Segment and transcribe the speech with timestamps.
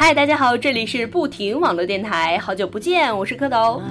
[0.00, 3.82] 嗨，大家好，这里是不停网络电台，好久不见，我是蝌蚪。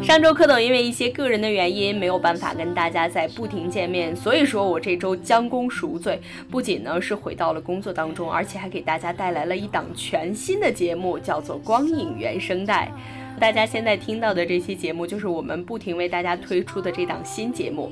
[0.00, 12.92] 上周蝌蚪因为一些个人的原因没有办法跟大家在不停见面，所以说我这周将功赎罪，不仅呢是回到了工作当中，而且还给大家带来了一档全新的节目，叫做《光影原声带》。
[13.40, 17.90] 大家现在听到的这期节目，就是我们不停为大家推出的这档新节目。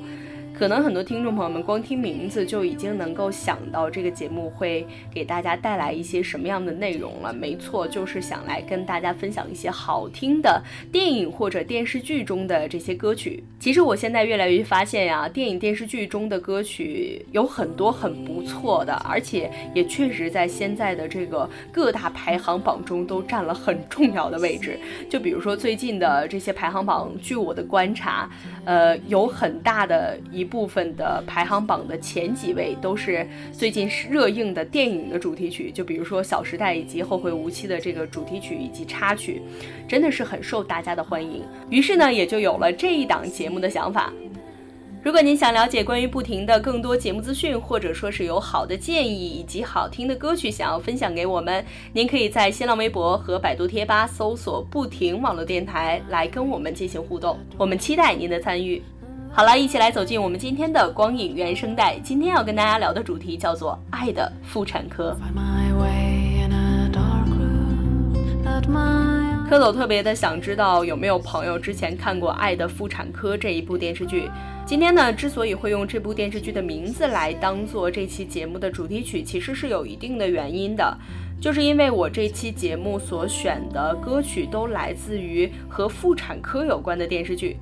[0.59, 7.31] 可能很多听众朋友们光听名字就已经能够想到这个节目会给大家带来一些什么样的内容了。
[7.31, 10.61] 没错，就是想来跟大家分享一些好听的
[10.91, 13.41] 电影或者电视剧中的这些歌曲。
[13.57, 24.77] 其实我现在越来越发现呀，电影电视剧中的歌曲有很多很不错的，而且也确实在现在的这个各大排行榜中都占了很重要的位置。
[25.09, 28.29] 就比如说最近的这些排行榜，据我的观察，
[28.65, 30.48] 呃，有很大的一。
[30.49, 39.41] 部分的排行榜的前几位都是最近热映的电影的主题曲，就比如说《小时代》以及《后会无期》的这个主题曲以及插曲，
[39.87, 41.43] 真的是很受大家的欢迎。
[41.69, 44.11] 于是呢，也就有了这一档节目的想法。
[45.01, 57.39] 如果您想了解关于不停的更多节目资讯，或者说是有好的建议以及好听的歌曲想要分享给我们，您可以在新浪微博和百度贴吧搜索“不停网络电台”来跟我们进行互动。
[57.57, 58.83] 我们期待您的参与。
[59.31, 61.97] 好了，一起来走进我们今天的光影原声带。
[61.99, 65.11] 今天要跟大家聊的主题叫做《爱的妇产科》。
[69.49, 74.29] 蝌蚪特别的想知道有没有朋友之前看过《爱的妇产科》这一部电视剧。
[74.65, 80.97] 今天呢，之所以会用这部电视剧的名字来当做这期节目的主题曲，其实是有一定的原因的，
[81.39, 87.57] 就是因为我这期节目所选的歌曲都来自于和妇产科有关的电视剧。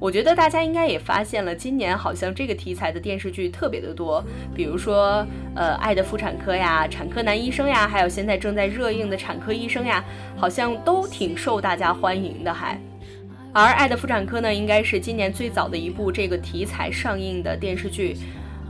[0.00, 4.22] 我觉得大家应该也发现了，今年好像这个题材的电视剧特别的多，
[4.54, 10.04] 比如说，呃，《爱的妇产科》呀，《产科男医生》呀，还有现在正在热映的《产科医生》呀，
[10.36, 12.52] 好像都挺受大家欢迎的。
[12.52, 12.78] 还，
[13.52, 18.16] 而《爱的妇产科》呢，应该是今年最早的一部这个题材上映的电视剧。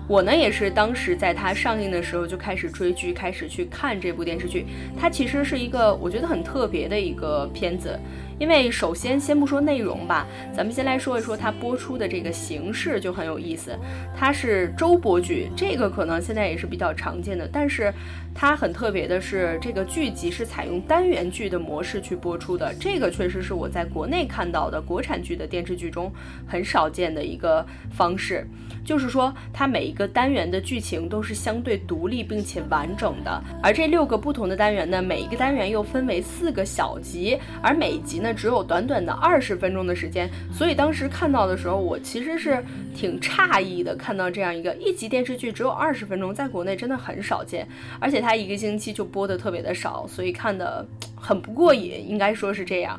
[0.06, 4.66] 我呢，也是当时在它上映的时候就开始追剧，开始去看这部电视剧。
[4.94, 7.98] 它其实是一个我觉得很特别的一个片子。
[8.38, 13.78] 因为首先先不说内容吧，咱们先来说一说它播出的这个形式就很有意思。
[14.16, 17.48] 它是周播剧，这个可能现在也是比较常见的。
[17.52, 17.94] 但是
[18.34, 22.74] 它很特别的是，这个剧集是采用单元剧的模式去播出的。
[22.80, 26.12] 这个确实是我在国内看到的国产剧的电视剧中
[26.44, 28.44] 很少见的一个方式。
[28.84, 33.42] 就是说，它每一个单元的剧情都是相对独立并且完整的。
[33.62, 38.23] 而这六个不同的单元呢，每一个单元又分为四个小集，而每集。
[38.24, 42.64] 那只有短短的二十分钟的时间，所以当时看到的时候，我其实是
[42.94, 43.94] 挺诧异的。
[43.94, 47.68] 看到这样一个一集电视剧只有二十分钟，在国内真的很少见，
[48.00, 52.98] 而且它一个星期就播的特别的少，所以看的很不过瘾，应该说是这样。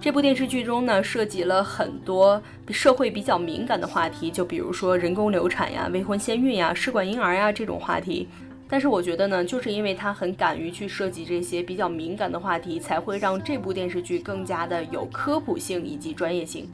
[0.00, 8.26] 这部电视剧中呢，涉及了很多社会比较敏感的话题，就比如说人工流产呀、未婚先孕呀、试管婴儿呀这种话题。
[8.72, 16.66] 但是我觉得呢，就是因为他很敢于去涉及这些比较敏感的话题，才会让这部电视剧更加的有科普性以及专业性。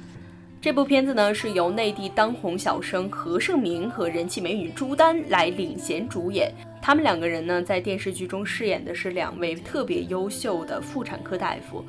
[0.60, 11.84] 这部片子呢是由内地当红小生何晟铭和人气美女朱丹来领衔主演，他们两个人呢在电视剧中饰演的是两位特别优秀的妇产科大夫，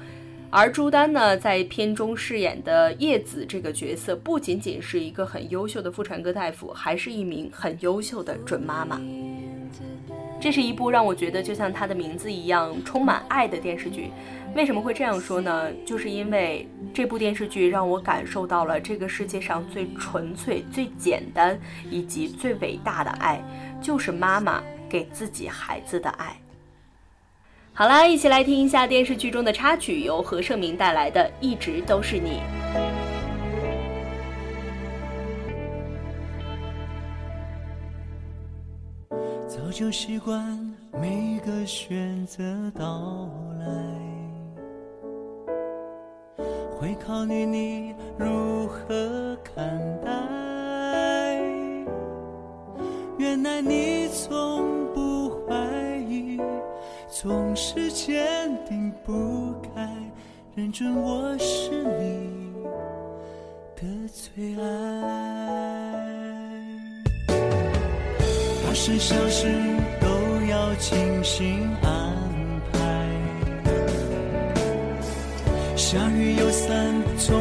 [0.51, 8.99] 而朱丹呢在片中饰演的叶子这个角色，不仅仅是一个很优秀的妇产科大夫，还是一名很优秀的准妈妈。
[10.41, 14.09] 这是一部让我觉得就像它的名字一样充满爱的电视剧。
[14.55, 15.71] 为什么会这样说呢？
[15.85, 21.59] 就是因为这部电视剧让我感受到了这个世界上最纯粹、最简单
[21.91, 23.39] 以及最伟大的爱，
[23.79, 26.35] 就是妈妈给自己孩子的爱。
[27.79, 32.41] 好啦，一起来听一下电视剧中的插曲，由何晟铭带来的《一直都是你》。
[39.47, 40.59] 早就习惯
[40.91, 42.43] 每个选择
[42.77, 43.29] 到
[43.61, 43.65] 来，
[46.77, 49.65] 会考虑你如何看
[50.03, 50.11] 待。
[53.17, 54.99] 原来你从不，
[57.21, 58.17] 总是坚
[58.65, 59.85] 定不改，
[60.55, 61.69] 认准我是
[61.99, 62.53] 你
[63.75, 64.63] 的最爱。
[67.27, 69.47] 大事小事
[69.99, 70.07] 都
[70.49, 72.15] 要精心安
[72.71, 72.79] 排，
[75.75, 77.37] 下雨有伞总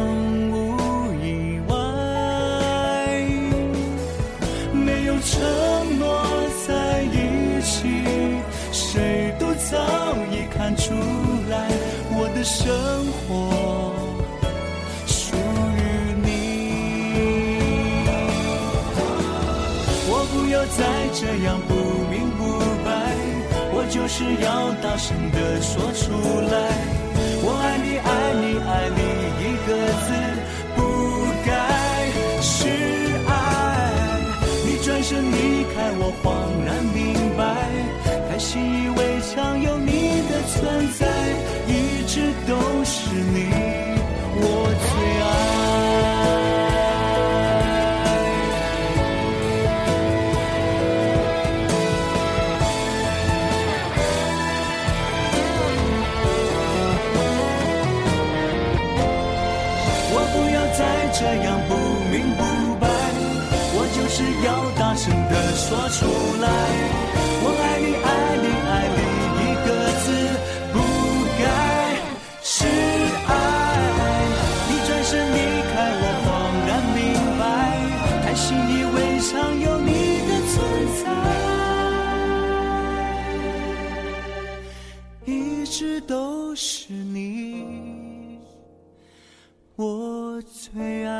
[12.45, 12.75] 生
[13.13, 13.93] 活
[15.07, 15.81] 属于
[16.23, 16.27] 你。
[20.11, 20.79] 我不要再
[21.13, 21.75] 这样不
[22.11, 22.41] 明不
[22.85, 22.89] 白，
[23.73, 26.11] 我就是要大声的说出
[26.51, 26.57] 来。
[27.41, 28.09] 我爱你，爱
[28.41, 29.01] 你，爱你，
[29.45, 29.69] 一个
[30.05, 30.07] 字
[86.89, 88.39] 是你。
[89.77, 91.13] 我最爱。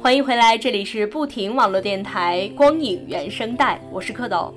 [0.00, 4.50] 欢迎回来，这里是不停网络电台光影原声带，我是蝌蚪。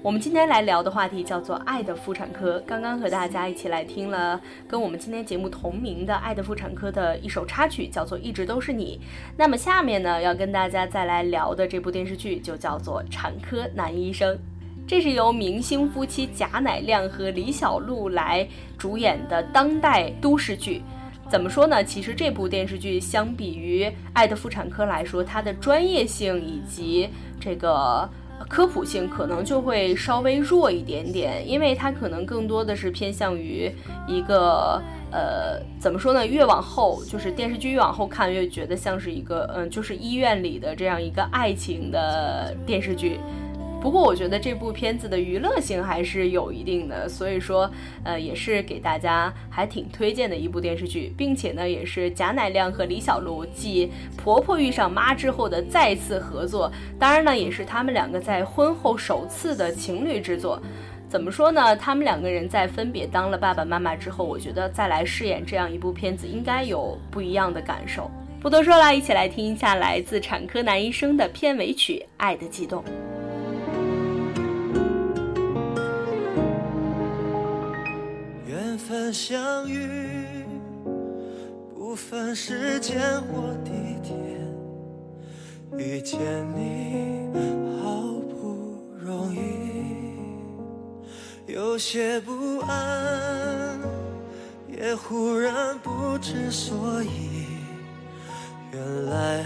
[0.00, 2.60] 我们今天来聊的话题叫做《爱的妇产科》。
[2.64, 9.00] 刚刚和大家一起来听了跟我们今天节目同名的《爱的妇产科》的一首插曲，叫做《一直都是你》。
[9.36, 14.32] 那么下面呢，要跟大家再来聊的这部电视剧就叫做《产科男医生》。
[14.86, 18.48] 这是由明星夫妻贾乃亮和李小璐来
[18.78, 20.80] 主演的当代都市剧。
[21.28, 21.82] 怎么说呢？
[21.82, 28.08] 其实这部电视剧相比于《爱的妇产科》来说，它的专业性以及这个
[28.48, 33.70] 科普性可能就会稍微弱一点点，因为它可能更多的是偏向于
[34.06, 34.80] 一个
[35.10, 36.26] 呃，怎么说呢？
[36.26, 43.18] 越往后就是电视剧越往后看，越觉得像是一个嗯，就是医院里的这样一个爱情的电视剧。
[43.80, 47.70] 不过我觉得这部片子的娱乐性还是有一定的，所以说，
[48.02, 53.86] 呃，也是给大家还挺推荐的一部电视剧，并且呢，也是贾乃亮和李小璐继
[54.16, 60.60] 《婆婆遇上妈》之后的再次合作，当然呢，也是他们两个在婚后首次的情侣之作。
[61.08, 61.74] 怎么说呢？
[61.74, 68.10] 他们两个人在分别当了爸爸妈妈之后，我觉得再来饰演这样一部片子，应该有不一样的感受。
[68.40, 72.82] 不多说了，一起来听一下来自《产科男医生》的片尾曲《爱的悸动》。
[79.12, 80.44] 相遇，
[81.74, 83.70] 不分时间或地
[84.02, 84.14] 点，
[85.76, 86.18] 遇见
[86.54, 87.28] 你
[87.82, 87.90] 好
[88.28, 89.40] 不容易，
[91.46, 93.78] 有些不安，
[94.68, 97.46] 也忽然不知所以，
[98.72, 99.44] 原来爱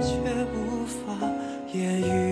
[0.00, 0.10] 却
[0.54, 0.96] 无法
[1.72, 2.25] 言语。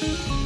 [0.00, 0.45] Bye.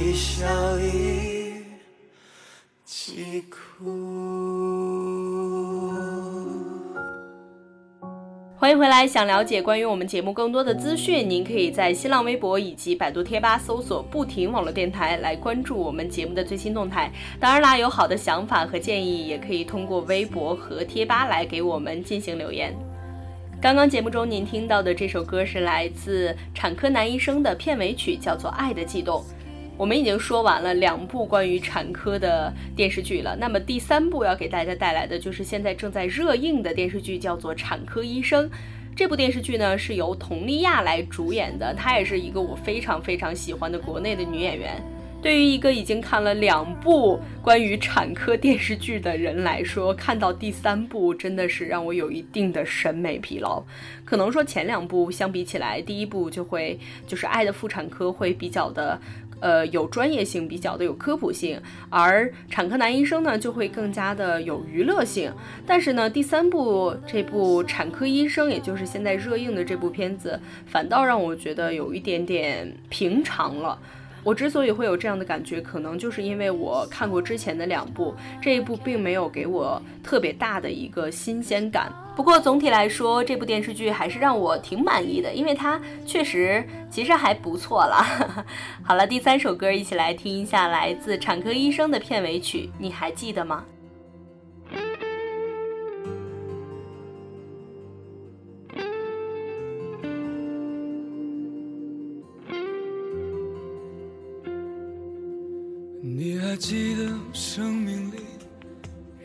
[0.00, 0.46] 一笑
[0.78, 1.54] 一
[2.84, 3.84] 起哭
[8.56, 17.10] 欢迎回来想了解关于我们节目更多的资讯您可以在新浪微博以及百度贴吧搜索不停网络电台来关注我们节目的最新动态。
[17.40, 22.72] 当然啦有好的想法和建议也可以通过微博和贴吧来给我们进行留言。
[23.60, 29.24] 刚刚节目中您听到的这首歌是来自产科男医生的片尾曲叫做爱的悸动。
[29.78, 38.44] 我们已经说完了两部关于产科的电视剧了，那么第三部要给大家带来的就是现在正在热映的电视剧，叫做《产科医生》。
[38.96, 44.82] 这部电视剧呢是由佟丽娅来主演的，她也是一个我非常非常喜欢的国内的女演员。
[45.20, 53.60] 对于一个已经看了两部关于产科电视剧的人来说，看到第三部真的是让我有一定的审美疲劳。
[54.04, 59.00] 可能说前两部相比起来，第一部就会就是《爱的妇产科》会比较的。
[59.40, 65.32] 呃，有专业性比较的有科普性，而产科男医生呢就会更加的有娱乐性。
[65.66, 73.78] 但是呢，第三部这部产科医生，也就是现在热映的这部片子，反倒让我觉得有一点点平常了。
[74.24, 81.92] 我之所以会有这样的感觉，可能就是因为我看过之前的两部，这一部并没有给我特别大的一个新鲜感。
[82.16, 88.04] 不过总体来说，这部电视剧还是让我挺满意的，因为它确实其实还不错了。
[88.82, 93.64] 好了，第三首歌一起来听一下，来自《产科医生》的片尾曲，你还记得吗？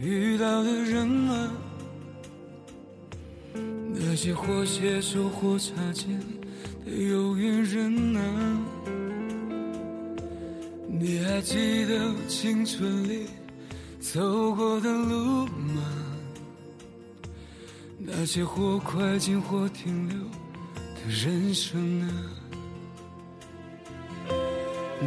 [0.04, 1.52] 遇到的人啊？
[3.94, 6.20] 那些或携手或擦肩
[6.86, 8.60] 的有缘人啊。
[10.90, 13.28] 你还记得青春里
[14.02, 15.82] 走过的路吗？
[17.98, 20.18] 那些或快进或停留
[20.96, 22.10] 的人生啊。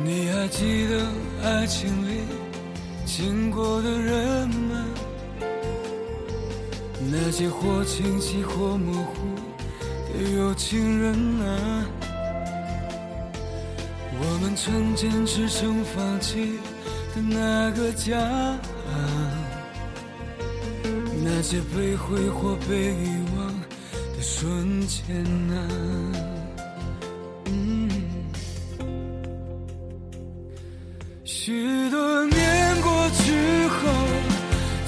[0.04, 1.06] 你还记得
[1.42, 2.20] 爱情里
[3.06, 4.84] 经过的人们，
[7.10, 9.14] 那些或清晰或模糊
[10.12, 11.86] 的有情人啊？
[14.18, 16.58] 我们曾坚持曾放弃
[17.14, 18.18] 的那个家，
[21.24, 23.46] 那些被挥霍被遗忘
[24.16, 25.56] 的瞬间啊。
[31.24, 32.35] 许多年
[33.10, 33.88] 去后，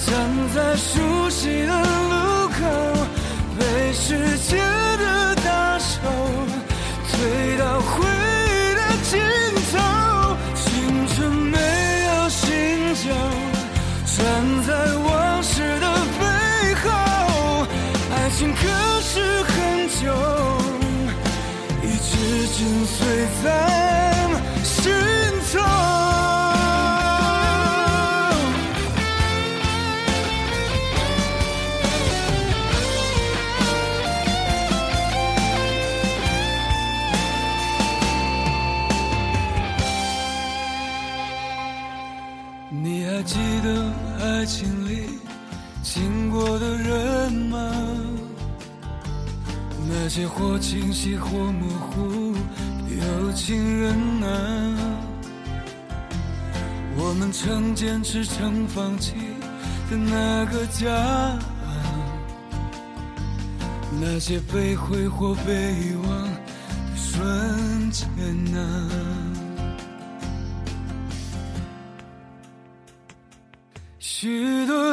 [0.06, 0.08] 站
[0.54, 1.77] 在熟悉的
[44.38, 45.18] 爱情里
[45.82, 47.74] 经过的人们
[49.88, 52.36] 那些或清晰或模糊
[52.88, 53.92] 有情人
[54.22, 54.76] 啊，
[56.96, 59.14] 我们曾坚持曾放弃
[59.90, 61.36] 的那个家，
[64.00, 68.06] 那些被挥霍被遗忘的瞬间
[68.56, 68.77] 啊，
[74.20, 74.87] 许多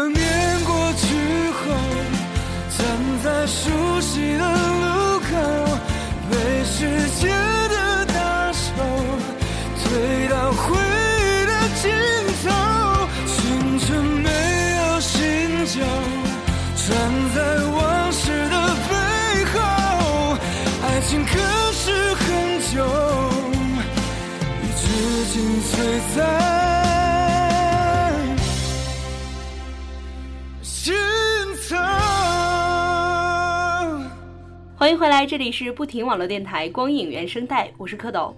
[34.86, 38.32] 欢迎回来，这里是不停网络电台光影原声带，我是蝌蚪。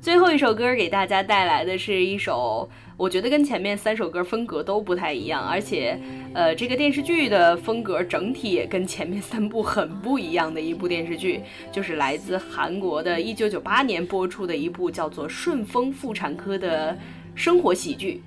[0.00, 5.96] 最后一首歌给大家带来的是一首，我觉得跟前面三首歌风格都不太一样，而且，
[6.34, 11.40] 呃，这个电视剧的风格整体也跟前面三部很不一样的一部电视剧，
[11.70, 16.98] 就是来自韩国的1998年播出的一部叫做《顺丰妇产科》的
[17.36, 18.20] 生活喜剧。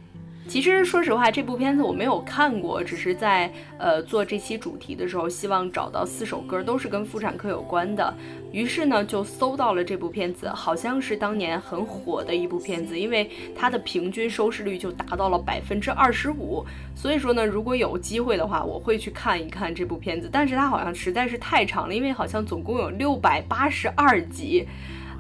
[0.50, 8.12] 其实说实话，这部片子我没有看过，只是在呃做这期主题的时候，希望找到四首歌都是跟妇产科有关的，
[8.52, 16.66] 于是呢就搜到了这部片子，好像是当年很火的一部片子，因为它的平均收视率就达到了百分之二十五，
[16.96, 24.66] 所以说呢，如果有机会的话，我会去看一看这部片子，但是它好像实在是太长了，因为好像总共有六百八十二集。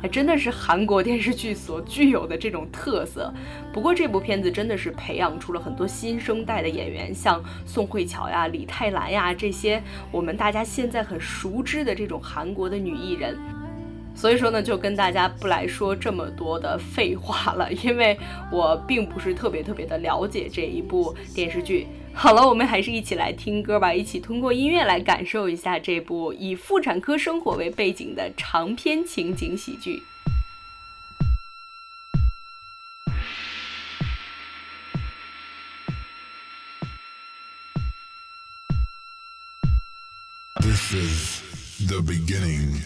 [0.02, 3.34] 还真的是韩国电视剧所具有的这种特色。
[3.74, 13.38] 不过这部片子真的是培养出了很多新生代的演员，像宋慧乔呀、李泰兰呀这些我们大家现在很熟知的这种韩国的女艺人。
[14.16, 18.18] 所以说呢，就跟大家不来说这么多的废话了，因为
[18.52, 21.88] 我并不是特别特别的了解这一部电视剧。
[22.14, 30.04] 好了，我们还是一起来听歌吧，一起通过音乐来感受一下这部以妇产科生活为背景的长篇情景喜剧。
[40.62, 42.84] This is the beginning.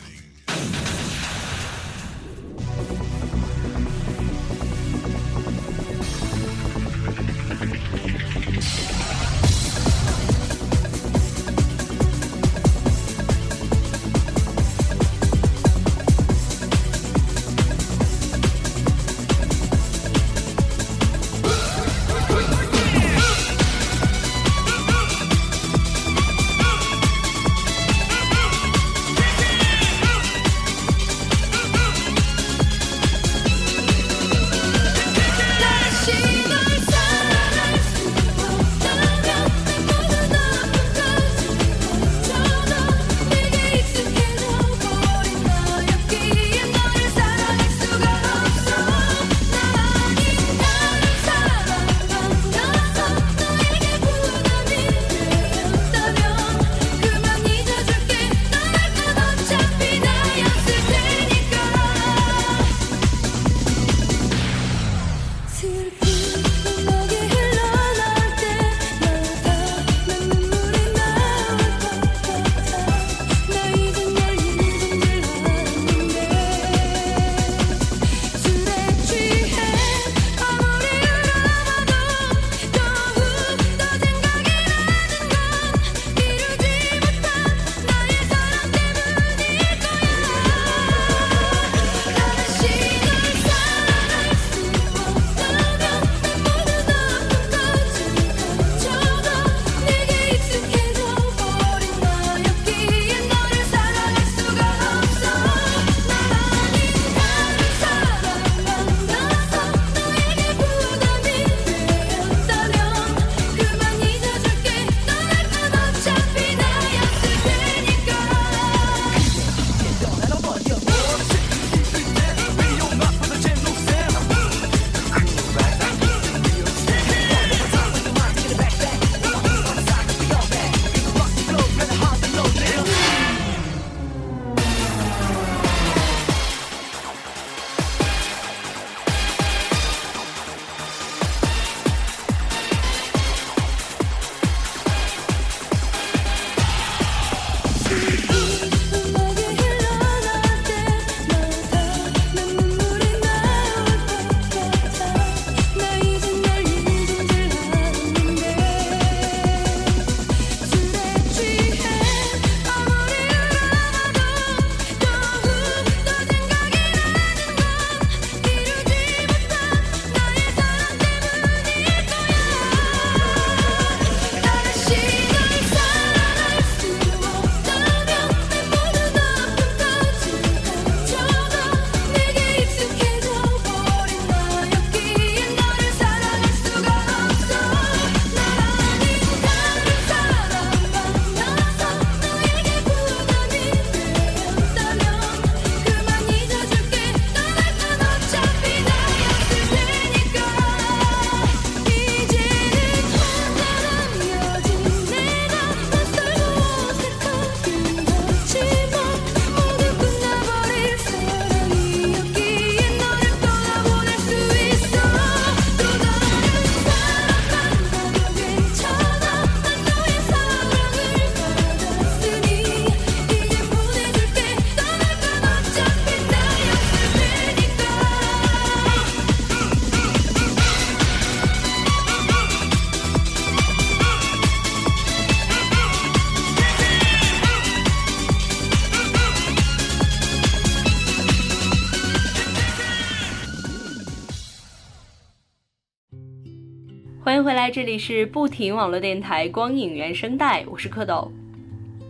[247.26, 251.30] 欢迎回来，这里是不停网络电台光影原声带，我是蝌蚪。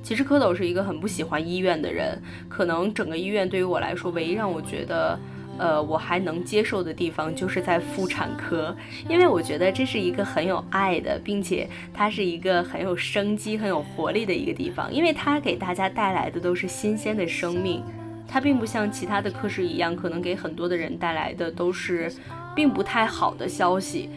[0.01, 5.19] 其实蝌蚪是一个很不喜欢医院的人，可能整个医院对于我来说，唯一让我觉得，
[5.59, 8.75] 呃，我还能接受的地方，就是在妇产科，
[9.07, 17.83] 因为我觉得这是一个很有爱的，并且它是一个很有生机、很有活力的一个地方，因为它给大家带来的都是新鲜的生命。
[18.27, 22.11] 它并不像其他的科室一样，可能给很多的人带来的都是
[22.55, 24.09] 并不太好的消息。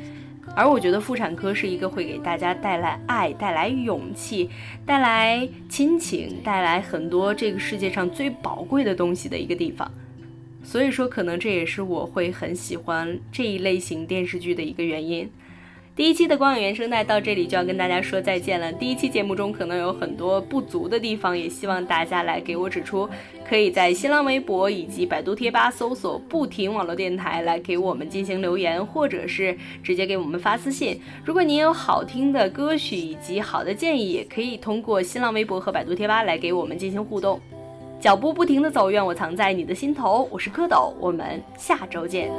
[0.55, 4.49] 而我觉得妇产科是一个会给大家带来爱、带来勇气、
[4.87, 9.91] 带来亲情、带来很多这个世界上最宝贵的东西的一个地方。
[10.63, 15.31] 所以说，可能这也是我会很喜欢这一类型电视剧的一个原因。
[15.97, 18.71] 第一期的光影原声带到这里就要跟大家说再见了。
[18.71, 23.09] 第一期节目中可能有很多不足的地方，也希望大家来给我指出。
[23.49, 31.01] 可以在新浪微博以及百度贴吧搜索“不停网络电台”来给我们进行留言，或者是直接给我们发私信。
[31.25, 37.41] 如果您有好听的歌曲以及好的建议，也可以通过新浪微博和百度贴吧来给我们进行互动。
[37.99, 40.29] 脚步不停的走，愿我藏在你的心头。
[40.31, 42.31] 我是蝌蚪，我们下周见。